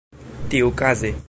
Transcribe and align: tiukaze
tiukaze 0.49 1.11